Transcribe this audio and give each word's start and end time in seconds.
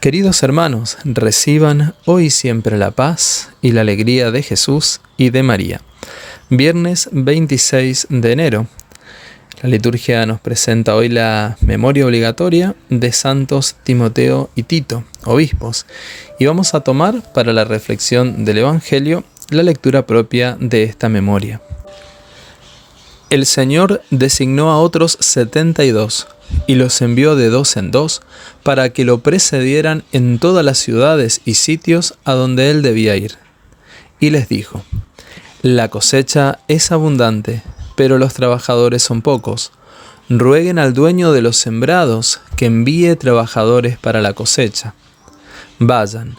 Queridos 0.00 0.42
hermanos, 0.42 0.96
reciban 1.04 1.94
hoy 2.06 2.30
siempre 2.30 2.78
la 2.78 2.90
paz 2.90 3.50
y 3.60 3.72
la 3.72 3.82
alegría 3.82 4.30
de 4.30 4.42
Jesús 4.42 5.02
y 5.18 5.28
de 5.28 5.42
María. 5.42 5.82
Viernes 6.48 7.10
26 7.12 8.06
de 8.08 8.32
enero. 8.32 8.66
La 9.60 9.68
liturgia 9.68 10.24
nos 10.24 10.40
presenta 10.40 10.96
hoy 10.96 11.10
la 11.10 11.58
memoria 11.60 12.06
obligatoria 12.06 12.74
de 12.88 13.12
santos 13.12 13.76
Timoteo 13.84 14.48
y 14.54 14.62
Tito, 14.62 15.04
obispos, 15.26 15.84
y 16.38 16.46
vamos 16.46 16.72
a 16.72 16.80
tomar 16.80 17.34
para 17.34 17.52
la 17.52 17.64
reflexión 17.64 18.46
del 18.46 18.56
Evangelio 18.56 19.22
la 19.50 19.62
lectura 19.62 20.06
propia 20.06 20.56
de 20.58 20.84
esta 20.84 21.10
memoria. 21.10 21.60
El 23.28 23.44
Señor 23.44 24.00
designó 24.08 24.70
a 24.70 24.80
otros 24.80 25.18
setenta 25.20 25.84
y 26.66 26.74
los 26.74 27.00
envió 27.02 27.36
de 27.36 27.48
dos 27.48 27.76
en 27.76 27.90
dos 27.90 28.22
para 28.62 28.90
que 28.90 29.04
lo 29.04 29.18
precedieran 29.18 30.04
en 30.12 30.38
todas 30.38 30.64
las 30.64 30.78
ciudades 30.78 31.40
y 31.44 31.54
sitios 31.54 32.14
a 32.24 32.32
donde 32.32 32.70
él 32.70 32.82
debía 32.82 33.16
ir. 33.16 33.36
Y 34.20 34.30
les 34.30 34.48
dijo, 34.48 34.82
La 35.62 35.88
cosecha 35.88 36.60
es 36.68 36.92
abundante, 36.92 37.62
pero 37.96 38.18
los 38.18 38.34
trabajadores 38.34 39.02
son 39.02 39.22
pocos. 39.22 39.72
Rueguen 40.28 40.78
al 40.78 40.94
dueño 40.94 41.32
de 41.32 41.42
los 41.42 41.56
sembrados 41.56 42.40
que 42.56 42.66
envíe 42.66 43.16
trabajadores 43.16 43.98
para 43.98 44.20
la 44.20 44.32
cosecha. 44.32 44.94
Vayan, 45.78 46.36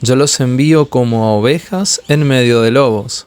yo 0.00 0.16
los 0.16 0.40
envío 0.40 0.86
como 0.86 1.38
ovejas 1.38 2.00
en 2.08 2.26
medio 2.26 2.62
de 2.62 2.70
lobos. 2.70 3.26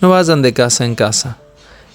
No 0.00 0.10
vayan 0.10 0.42
de 0.42 0.52
casa 0.52 0.84
en 0.84 0.94
casa. 0.94 1.38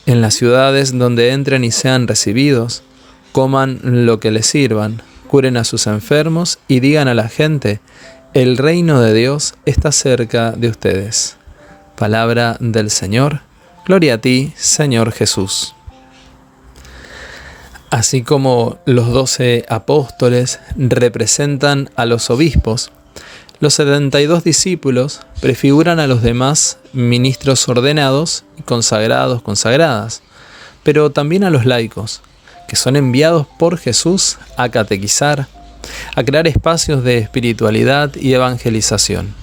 En 0.06 0.22
las 0.22 0.34
ciudades 0.34 0.98
donde 0.98 1.32
entren 1.32 1.64
y 1.64 1.72
sean 1.72 2.08
recibidos, 2.08 2.84
coman 3.32 3.80
lo 3.84 4.20
que 4.20 4.32
les 4.32 4.48
sirvan, 4.48 5.02
curen 5.28 5.58
a 5.58 5.64
sus 5.64 5.86
enfermos 5.88 6.60
y 6.68 6.80
digan 6.80 7.08
a 7.08 7.14
la 7.14 7.30
gente, 7.30 7.80
el 8.34 8.58
reino 8.58 9.02
de 9.02 9.14
Dios 9.14 9.56
está 9.66 9.92
cerca 9.92 10.52
de 10.52 10.70
ustedes. 10.70 11.38
Palabra 11.96 12.58
del 12.60 12.90
Señor. 12.90 13.42
Gloria 13.86 14.16
a 14.16 14.18
ti, 14.20 14.54
Señor 14.56 15.12
Jesús. 15.12 15.76
Así 17.90 18.22
como 18.22 18.78
los 18.86 19.12
doce 19.12 19.66
apóstoles 19.68 20.60
representan 20.76 21.90
a 21.96 22.06
los 22.06 22.30
obispos, 22.30 22.92
los 23.60 23.74
72 23.74 24.46
discípulos 24.46 25.20
prefiguran 25.42 26.00
a 26.00 26.08
los 26.08 26.22
demás 26.22 26.78
ministros 26.94 27.68
ordenados 27.68 28.46
y 28.58 28.62
consagrados, 28.62 29.42
consagradas, 29.42 30.22
pero 30.84 31.10
también 31.10 31.44
a 31.44 31.50
los 31.50 31.66
laicos, 31.66 32.22
que 32.70 32.78
son 32.78 32.96
enviados 32.96 33.48
por 33.58 33.78
Jesús 33.78 34.38
a 34.56 34.70
catequizar, 34.70 35.48
a 36.16 36.24
crear 36.24 36.48
espacios 36.48 37.04
de 37.04 37.18
espiritualidad 37.18 38.16
y 38.16 38.34
evangelización, 38.34 39.34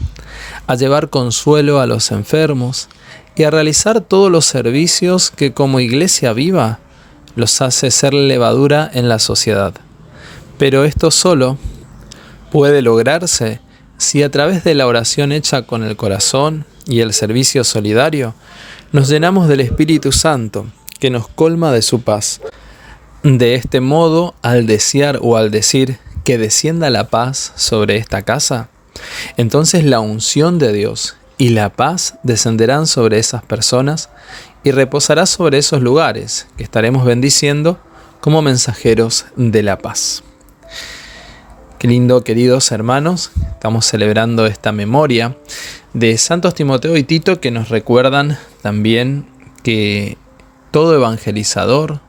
a 0.66 0.76
llevar 0.76 1.10
consuelo 1.10 1.80
a 1.80 1.86
los 1.86 2.10
enfermos 2.10 2.88
y 3.36 3.42
a 3.42 3.50
realizar 3.50 4.00
todos 4.00 4.30
los 4.30 4.46
servicios 4.46 5.30
que 5.30 5.52
como 5.52 5.78
iglesia 5.78 6.32
viva 6.32 6.78
los 7.34 7.60
hace 7.60 7.90
ser 7.90 8.14
levadura 8.14 8.90
en 8.94 9.10
la 9.10 9.18
sociedad. 9.18 9.74
Pero 10.56 10.84
esto 10.84 11.10
solo 11.10 11.58
puede 12.50 12.80
lograrse 12.80 13.60
si 13.98 14.22
a 14.22 14.30
través 14.30 14.64
de 14.64 14.74
la 14.74 14.86
oración 14.86 15.32
hecha 15.32 15.62
con 15.62 15.82
el 15.82 15.96
corazón 15.96 16.64
y 16.86 17.00
el 17.00 17.12
servicio 17.12 17.64
solidario, 17.64 18.34
nos 18.92 19.08
llenamos 19.08 19.48
del 19.48 19.60
Espíritu 19.60 20.12
Santo, 20.12 20.66
que 20.98 21.10
nos 21.10 21.28
colma 21.28 21.72
de 21.72 21.82
su 21.82 22.02
paz. 22.02 22.40
De 23.22 23.54
este 23.54 23.80
modo, 23.80 24.34
al 24.42 24.66
desear 24.66 25.18
o 25.22 25.36
al 25.36 25.50
decir 25.50 25.98
que 26.24 26.38
descienda 26.38 26.90
la 26.90 27.08
paz 27.08 27.52
sobre 27.56 27.96
esta 27.96 28.22
casa, 28.22 28.68
entonces 29.36 29.84
la 29.84 30.00
unción 30.00 30.58
de 30.58 30.72
Dios 30.72 31.16
y 31.38 31.50
la 31.50 31.70
paz 31.70 32.14
descenderán 32.22 32.86
sobre 32.86 33.18
esas 33.18 33.42
personas 33.42 34.08
y 34.64 34.70
reposará 34.70 35.26
sobre 35.26 35.58
esos 35.58 35.82
lugares 35.82 36.46
que 36.56 36.64
estaremos 36.64 37.04
bendiciendo 37.04 37.78
como 38.20 38.42
mensajeros 38.42 39.26
de 39.36 39.62
la 39.62 39.78
paz. 39.78 40.22
Qué 41.78 41.88
lindo, 41.88 42.24
queridos 42.24 42.72
hermanos, 42.72 43.32
estamos 43.50 43.84
celebrando 43.84 44.46
esta 44.46 44.72
memoria 44.72 45.36
de 45.92 46.16
Santos 46.16 46.54
Timoteo 46.54 46.96
y 46.96 47.02
Tito 47.02 47.38
que 47.38 47.50
nos 47.50 47.68
recuerdan 47.68 48.38
también 48.62 49.26
que 49.62 50.16
todo 50.70 50.94
evangelizador, 50.94 52.00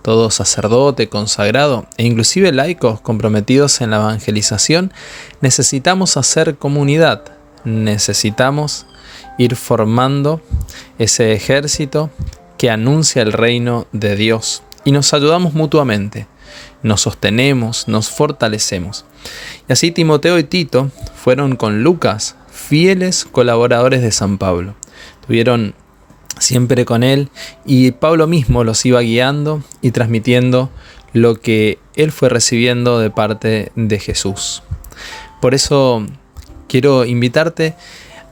todo 0.00 0.30
sacerdote 0.30 1.10
consagrado 1.10 1.86
e 1.98 2.06
inclusive 2.06 2.52
laicos 2.52 3.02
comprometidos 3.02 3.82
en 3.82 3.90
la 3.90 3.98
evangelización, 3.98 4.94
necesitamos 5.42 6.16
hacer 6.16 6.56
comunidad, 6.56 7.22
necesitamos 7.64 8.86
ir 9.36 9.56
formando 9.56 10.40
ese 10.98 11.34
ejército 11.34 12.08
que 12.56 12.70
anuncia 12.70 13.20
el 13.20 13.34
reino 13.34 13.86
de 13.92 14.16
Dios 14.16 14.62
y 14.84 14.92
nos 14.92 15.12
ayudamos 15.12 15.52
mutuamente 15.52 16.26
nos 16.82 17.02
sostenemos, 17.02 17.88
nos 17.88 18.10
fortalecemos. 18.10 19.04
Y 19.68 19.72
así 19.72 19.90
Timoteo 19.90 20.38
y 20.38 20.44
Tito 20.44 20.90
fueron 21.14 21.56
con 21.56 21.82
Lucas 21.82 22.36
fieles 22.50 23.24
colaboradores 23.24 24.02
de 24.02 24.12
San 24.12 24.38
Pablo. 24.38 24.74
Tuvieron 25.26 25.74
siempre 26.38 26.84
con 26.84 27.02
él 27.02 27.28
y 27.64 27.92
Pablo 27.92 28.26
mismo 28.26 28.64
los 28.64 28.84
iba 28.84 29.00
guiando 29.00 29.62
y 29.80 29.92
transmitiendo 29.92 30.70
lo 31.12 31.40
que 31.40 31.78
él 31.94 32.10
fue 32.10 32.28
recibiendo 32.28 32.98
de 32.98 33.10
parte 33.10 33.72
de 33.74 33.98
Jesús. 33.98 34.62
Por 35.40 35.54
eso 35.54 36.06
quiero 36.68 37.04
invitarte 37.04 37.74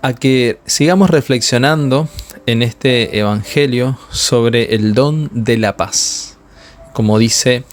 a 0.02 0.14
que 0.14 0.58
sigamos 0.64 1.10
reflexionando 1.10 2.08
en 2.46 2.62
este 2.62 3.18
Evangelio 3.18 3.98
sobre 4.10 4.74
el 4.74 4.94
don 4.94 5.28
de 5.32 5.58
la 5.58 5.76
paz 5.76 6.39
como 6.92 7.18
dice 7.18 7.64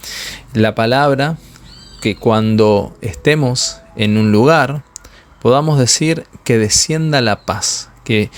la 0.52 0.74
palabra, 0.74 1.36
que 2.00 2.16
cuando 2.16 2.96
estemos 3.00 3.78
en 3.96 4.16
un 4.16 4.32
lugar 4.32 4.82
podamos 5.40 5.78
decir 5.78 6.24
que 6.44 6.58
descienda 6.58 7.20
la 7.20 7.44
paz, 7.44 7.90
que 8.04 8.30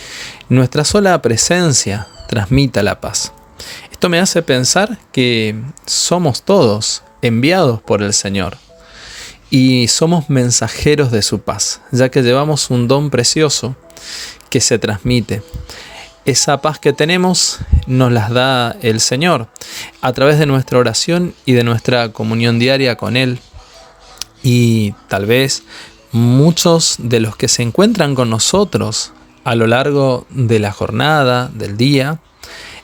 nuestra 0.49 0.85
sola 0.85 1.21
presencia 1.23 2.07
transmita 2.29 2.83
la 2.83 3.01
paz. 3.01 3.33
Esto 3.91 4.09
me 4.09 4.19
hace 4.19 4.43
pensar 4.43 4.99
que 5.13 5.61
somos 5.87 6.43
todos 6.43 7.03
enviados 7.23 7.83
por 7.83 8.03
el 8.03 8.13
Señor 8.13 8.57
y 9.51 9.89
somos 9.89 10.31
mensajeros 10.31 11.11
de 11.11 11.23
su 11.23 11.41
paz, 11.41 11.81
ya 11.91 12.09
que 12.11 12.23
llevamos 12.23 12.71
un 12.71 12.89
don 12.89 13.11
precioso 13.11 13.77
que 14.49 14.61
se 14.61 14.79
transmite 14.79 15.43
esa 16.25 16.61
paz 16.61 16.79
que 16.79 16.93
tenemos 16.93 17.59
nos 17.87 18.13
las 18.13 18.31
da 18.31 18.77
el 18.83 19.01
Señor 19.01 19.49
a 20.01 20.13
través 20.13 20.39
de 20.39 20.47
nuestra 20.47 20.79
oración 20.79 21.35
y 21.47 21.53
de 21.53 21.65
nuestra 21.65 22.11
comunión 22.11 22.59
diaria 22.59 22.97
con 22.97 23.17
Él. 23.17 23.39
Y 24.43 24.95
tal 25.09 25.27
vez 25.27 25.63
muchos 26.13 26.97
de 26.99 27.21
los 27.21 27.37
que 27.37 27.49
se 27.49 27.63
encuentran 27.63 28.15
con 28.15 28.31
nosotros 28.31 29.13
a 29.45 29.55
lo 29.55 29.67
largo 29.67 30.27
de 30.31 30.59
la 30.59 30.73
jornada, 30.73 31.51
del 31.53 31.77
día, 31.77 32.21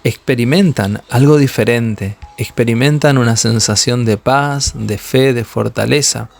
experimentan 0.04 1.02
algo 1.10 1.36
diferente, 1.36 2.16
experimentan 2.38 3.18
una 3.18 3.36
sensación 3.36 4.04
de 4.04 4.16
paz, 4.16 4.72
de 4.74 4.98
fe, 4.98 5.32
de 5.32 5.44
fortaleza. 5.44 6.30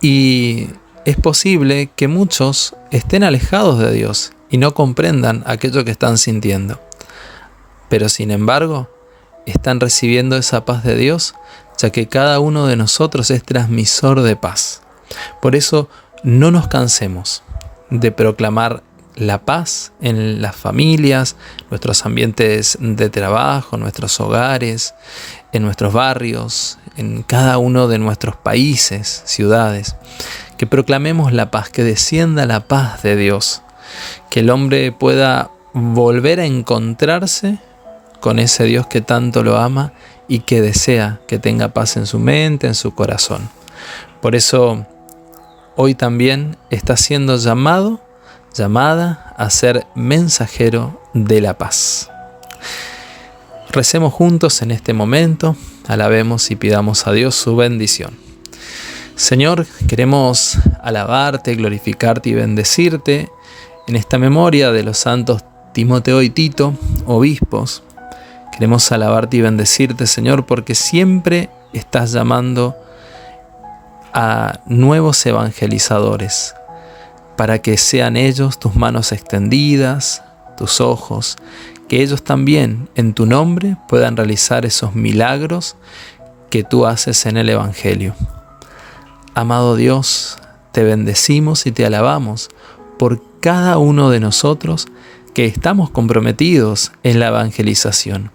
Y 0.00 0.68
es 1.04 1.16
posible 1.16 1.90
que 1.94 2.08
muchos 2.08 2.74
estén 2.90 3.22
alejados 3.22 3.78
de 3.78 3.92
Dios 3.92 4.32
y 4.52 4.58
no 4.58 4.74
comprendan 4.74 5.42
aquello 5.46 5.84
que 5.84 5.90
están 5.90 6.18
sintiendo. 6.18 6.78
Pero 7.88 8.08
sin 8.08 8.30
embargo, 8.30 8.88
están 9.46 9.80
recibiendo 9.80 10.36
esa 10.36 10.64
paz 10.64 10.84
de 10.84 10.94
Dios, 10.94 11.34
ya 11.78 11.90
que 11.90 12.06
cada 12.06 12.38
uno 12.38 12.66
de 12.66 12.76
nosotros 12.76 13.30
es 13.32 13.42
transmisor 13.42 14.20
de 14.20 14.36
paz. 14.36 14.82
Por 15.40 15.56
eso, 15.56 15.88
no 16.22 16.52
nos 16.52 16.68
cansemos 16.68 17.42
de 17.90 18.12
proclamar 18.12 18.82
la 19.16 19.44
paz 19.44 19.92
en 20.00 20.40
las 20.40 20.54
familias, 20.54 21.36
nuestros 21.70 22.04
ambientes 22.06 22.78
de 22.80 23.10
trabajo, 23.10 23.76
nuestros 23.76 24.20
hogares, 24.20 24.94
en 25.52 25.62
nuestros 25.62 25.92
barrios, 25.92 26.78
en 26.96 27.22
cada 27.22 27.58
uno 27.58 27.88
de 27.88 27.98
nuestros 27.98 28.36
países, 28.36 29.22
ciudades. 29.24 29.96
Que 30.56 30.66
proclamemos 30.66 31.32
la 31.32 31.50
paz, 31.50 31.70
que 31.70 31.82
descienda 31.82 32.46
la 32.46 32.60
paz 32.60 33.02
de 33.02 33.16
Dios, 33.16 33.62
que 34.30 34.40
el 34.40 34.50
hombre 34.50 34.92
pueda 34.92 35.50
volver 35.72 36.40
a 36.40 36.46
encontrarse 36.46 37.58
con 38.20 38.38
ese 38.38 38.64
Dios 38.64 38.86
que 38.86 39.00
tanto 39.00 39.42
lo 39.42 39.56
ama 39.56 39.92
y 40.28 40.40
que 40.40 40.60
desea 40.60 41.20
que 41.26 41.38
tenga 41.38 41.68
paz 41.68 41.96
en 41.96 42.06
su 42.06 42.18
mente, 42.18 42.66
en 42.66 42.74
su 42.74 42.94
corazón. 42.94 43.50
Por 44.20 44.36
eso 44.36 44.86
hoy 45.76 45.94
también 45.94 46.56
está 46.70 46.96
siendo 46.96 47.36
llamado, 47.36 48.00
llamada 48.54 49.34
a 49.36 49.50
ser 49.50 49.86
mensajero 49.94 51.02
de 51.14 51.40
la 51.40 51.58
paz. 51.58 52.10
Recemos 53.70 54.12
juntos 54.12 54.62
en 54.62 54.70
este 54.70 54.92
momento, 54.92 55.56
alabemos 55.88 56.50
y 56.50 56.56
pidamos 56.56 57.06
a 57.06 57.12
Dios 57.12 57.34
su 57.34 57.56
bendición. 57.56 58.16
Señor, 59.16 59.66
queremos 59.88 60.58
alabarte, 60.82 61.54
glorificarte 61.54 62.30
y 62.30 62.34
bendecirte 62.34 63.28
en 63.92 63.96
esta 63.96 64.18
memoria 64.18 64.72
de 64.72 64.84
los 64.84 64.96
santos 64.96 65.44
Timoteo 65.74 66.22
y 66.22 66.30
Tito, 66.30 66.72
obispos. 67.04 67.82
Queremos 68.50 68.90
alabarte 68.90 69.36
y 69.36 69.42
bendecirte, 69.42 70.06
Señor, 70.06 70.46
porque 70.46 70.74
siempre 70.74 71.50
estás 71.74 72.10
llamando 72.12 72.74
a 74.14 74.60
nuevos 74.64 75.26
evangelizadores, 75.26 76.54
para 77.36 77.60
que 77.60 77.76
sean 77.76 78.16
ellos 78.16 78.58
tus 78.58 78.74
manos 78.76 79.12
extendidas, 79.12 80.22
tus 80.56 80.80
ojos, 80.80 81.36
que 81.86 82.00
ellos 82.02 82.24
también 82.24 82.88
en 82.94 83.12
tu 83.12 83.26
nombre 83.26 83.76
puedan 83.88 84.16
realizar 84.16 84.64
esos 84.64 84.94
milagros 84.94 85.76
que 86.48 86.64
tú 86.64 86.86
haces 86.86 87.26
en 87.26 87.36
el 87.36 87.50
Evangelio. 87.50 88.14
Amado 89.34 89.76
Dios, 89.76 90.38
te 90.72 90.82
bendecimos 90.82 91.66
y 91.66 91.72
te 91.72 91.84
alabamos 91.84 92.48
cada 93.42 93.76
uno 93.76 94.08
de 94.08 94.20
nosotros 94.20 94.86
que 95.34 95.44
estamos 95.44 95.90
comprometidos 95.90 96.92
en 97.02 97.18
la 97.18 97.26
evangelización 97.26 98.30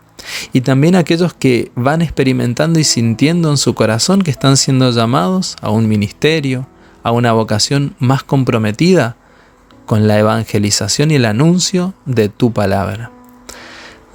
y 0.51 0.61
también 0.61 0.95
aquellos 0.95 1.33
que 1.33 1.71
van 1.75 2.01
experimentando 2.01 2.77
y 2.79 2.83
sintiendo 2.83 3.49
en 3.49 3.57
su 3.57 3.73
corazón 3.73 4.21
que 4.21 4.31
están 4.31 4.57
siendo 4.57 4.91
llamados 4.91 5.55
a 5.61 5.69
un 5.69 5.87
ministerio, 5.87 6.67
a 7.03 7.11
una 7.11 7.31
vocación 7.31 7.95
más 7.99 8.23
comprometida 8.23 9.15
con 9.85 10.07
la 10.07 10.19
evangelización 10.19 11.11
y 11.11 11.15
el 11.15 11.25
anuncio 11.25 11.93
de 12.05 12.27
tu 12.27 12.51
palabra. 12.51 13.11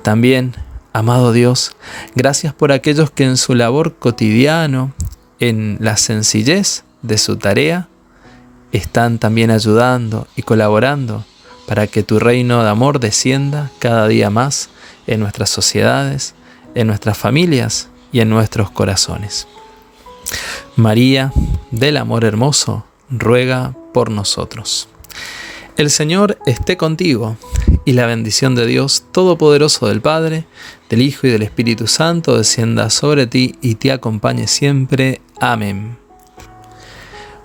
También, 0.02 0.54
amado 0.92 1.32
Dios, 1.32 1.74
gracias 2.14 2.52
por 2.52 2.70
aquellos 2.70 3.10
que 3.10 3.24
en 3.24 3.38
su 3.38 3.54
labor 3.54 3.94
cotidiano, 3.94 4.92
en 5.40 5.78
la 5.80 5.96
sencillez 5.96 6.84
de 7.00 7.16
su 7.16 7.36
tarea, 7.36 7.88
están 8.72 9.18
también 9.18 9.50
ayudando 9.50 10.26
y 10.36 10.42
colaborando 10.42 11.24
para 11.66 11.86
que 11.86 12.02
tu 12.02 12.18
reino 12.18 12.62
de 12.62 12.70
amor 12.70 13.00
descienda 13.00 13.70
cada 13.78 14.08
día 14.08 14.30
más 14.30 14.70
en 15.06 15.20
nuestras 15.20 15.50
sociedades, 15.50 16.34
en 16.74 16.86
nuestras 16.86 17.16
familias 17.16 17.88
y 18.12 18.20
en 18.20 18.28
nuestros 18.28 18.70
corazones. 18.70 19.46
María, 20.76 21.32
del 21.70 21.96
amor 21.96 22.24
hermoso, 22.24 22.84
ruega 23.10 23.76
por 23.92 24.10
nosotros. 24.10 24.88
El 25.76 25.90
Señor 25.90 26.38
esté 26.46 26.76
contigo 26.76 27.36
y 27.84 27.92
la 27.92 28.06
bendición 28.06 28.54
de 28.54 28.66
Dios 28.66 29.04
Todopoderoso 29.12 29.88
del 29.88 30.00
Padre, 30.00 30.44
del 30.90 31.02
Hijo 31.02 31.26
y 31.26 31.30
del 31.30 31.42
Espíritu 31.42 31.86
Santo 31.86 32.36
descienda 32.36 32.90
sobre 32.90 33.26
ti 33.26 33.56
y 33.62 33.76
te 33.76 33.92
acompañe 33.92 34.46
siempre. 34.46 35.20
Amén. 35.40 36.01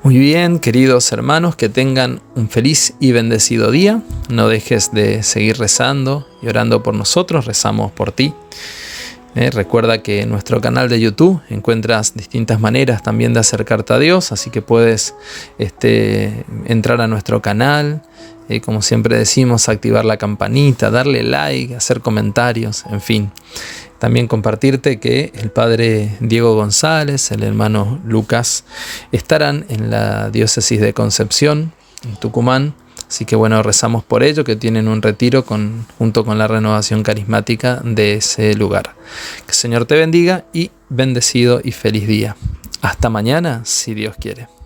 Muy 0.08 0.20
bien, 0.20 0.60
queridos 0.60 1.12
hermanos, 1.12 1.58
que 1.58 1.68
tengan 1.68 2.22
un 2.34 2.48
feliz 2.48 2.94
y 3.02 3.12
bendecido 3.12 3.72
día. 3.72 4.02
No 4.30 4.48
dejes 4.48 4.94
de 4.94 5.22
seguir 5.22 5.58
rezando 5.58 6.26
y 6.42 6.48
orando 6.48 6.82
por 6.82 6.94
nosotros, 6.94 7.46
rezamos 7.46 7.92
por 7.92 8.14
ti. 8.14 8.34
Eh, 9.36 9.52
recuerda 9.52 10.02
que 10.02 10.22
en 10.22 10.30
nuestro 10.30 10.62
canal 10.62 10.88
de 10.88 11.02
YouTube 11.02 11.42
encuentras 11.50 12.16
distintas 12.16 12.62
maneras 12.62 13.04
también 13.04 13.34
de 13.34 13.42
acercarte 13.42 13.92
a 13.92 14.00
Dios, 14.00 14.32
así 14.32 14.50
que 14.50 14.62
puedes 14.62 15.14
este, 15.58 16.46
entrar 16.68 17.02
a 17.02 17.08
nuestro 17.08 17.42
canal, 17.42 18.02
eh, 18.48 18.62
como 18.62 18.82
siempre 18.82 19.18
decimos, 19.18 19.68
activar 19.68 20.06
la 20.06 20.16
campanita, 20.16 20.90
darle 20.90 21.22
like, 21.22 21.76
hacer 21.76 22.00
comentarios, 22.00 22.86
en 22.90 23.02
fin. 23.02 23.32
También 24.00 24.28
compartirte 24.28 25.00
que 25.00 25.32
el 25.36 25.50
padre 25.50 26.16
Diego 26.20 26.56
González, 26.56 27.32
el 27.32 27.44
hermano 27.44 28.00
Lucas, 28.06 28.64
estarán 29.12 29.66
en 29.70 29.90
la 29.90 30.30
diócesis 30.30 30.80
de 30.80 30.94
Concepción, 30.94 31.74
en 32.04 32.16
Tucumán. 32.18 32.76
Así 33.08 33.26
que 33.26 33.36
bueno, 33.36 33.64
rezamos 33.64 34.04
por 34.04 34.22
ello, 34.24 34.44
que 34.44 34.56
tienen 34.56 34.88
un 34.88 35.02
retiro 35.02 35.46
con, 35.46 35.86
junto 35.98 36.26
con 36.26 36.38
la 36.38 36.48
renovación 36.48 37.04
carismática 37.04 37.82
de 37.84 38.16
ese 38.16 38.54
lugar. 38.56 38.96
Que 39.46 39.52
el 39.52 39.56
Señor 39.56 39.86
te 39.86 39.96
bendiga 39.96 40.46
y 40.54 40.72
bendecido 40.90 41.62
y 41.64 41.72
feliz 41.72 42.08
día. 42.08 42.36
Hasta 42.82 43.10
mañana, 43.10 43.62
si 43.64 43.94
Dios 43.94 44.16
quiere. 44.20 44.57